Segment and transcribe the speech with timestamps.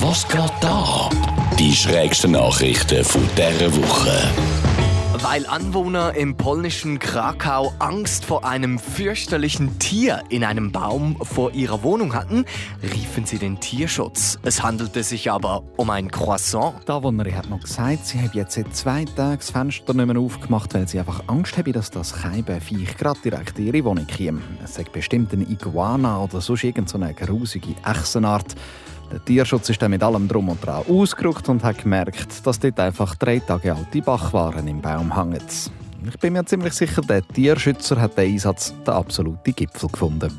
[0.00, 1.10] Was geht da?
[1.58, 4.30] Die schrägsten Nachrichten von dieser Woche.
[5.20, 11.82] Weil Anwohner im polnischen Krakau Angst vor einem fürchterlichen Tier in einem Baum vor ihrer
[11.82, 12.44] Wohnung hatten,
[12.80, 14.38] riefen sie den Tierschutz.
[14.44, 16.74] Es handelte sich aber um ein Croissant.
[16.86, 20.18] Die Anwohnerin hat noch gesagt, sie habe jetzt seit zwei Tagen das Fenster nicht mehr
[20.18, 24.42] aufgemacht, weil sie einfach Angst habe, dass das Viech gerade direkt in ihre Wohnung käme.
[24.62, 28.54] Es sei bestimmt eine Iguana oder sonst irgendeine grusige Echsenart.
[29.10, 32.78] Der Tierschutz ist dann mit allem Drum und Dran ausgerückt und hat gemerkt, dass dort
[32.78, 35.40] einfach drei Tage alte Bachwaren im Baum hängen.
[36.06, 40.30] Ich bin mir ziemlich sicher, der Tierschützer hat den Einsatz den absoluten Gipfel gefunden.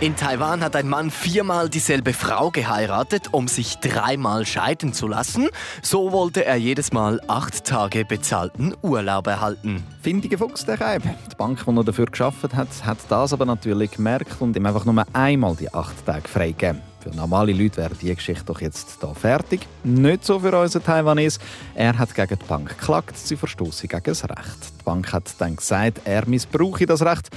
[0.00, 5.50] In Taiwan hat ein Mann viermal dieselbe Frau geheiratet, um sich dreimal scheiden zu lassen.
[5.82, 9.82] So wollte er jedes Mal acht Tage bezahlten Urlaub erhalten.
[10.00, 11.02] Findiger Fuchs, der Reib.
[11.02, 14.86] Die Bank, die er dafür geschafft hat, hat das aber natürlich gemerkt und ihm einfach
[14.86, 16.80] nur einmal die acht Tage freigegeben.
[17.00, 19.66] Für normale Leute wäre die Geschichte doch jetzt hier fertig.
[19.84, 21.40] Nicht so für unseren Taiwanese.
[21.74, 24.72] Er hat gegen die Bank geklagt, sie verstoße gegen das Recht.
[24.80, 27.28] Die Bank hat dann gesagt, er missbrauche das Recht.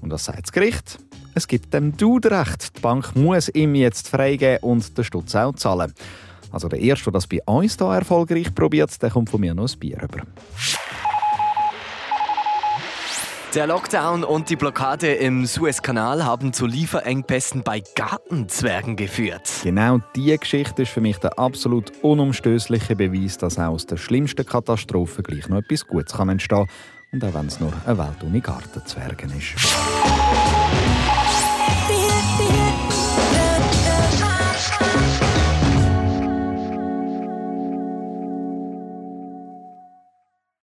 [0.00, 0.98] Und was sagt das Gericht?
[1.36, 2.78] Es gibt dem Dude recht.
[2.78, 5.92] Die Bank muss ihm jetzt freigeben und den Stutz auch zahlen.
[6.50, 9.70] Also der Erste, der das bei uns hier erfolgreich probiert, der kommt von mir noch
[9.70, 10.22] ein Bier über.
[13.54, 19.60] Der Lockdown und die Blockade im Suezkanal haben zu Lieferengpässen bei Gartenzwergen geführt.
[19.62, 24.46] Genau diese Geschichte ist für mich der absolut unumstößliche Beweis, dass auch aus der schlimmsten
[24.46, 26.66] Katastrophe gleich noch etwas Gutes kann entstehen
[27.12, 29.54] und auch wenn es nur eine Welt ohne Gartenzwergen ist.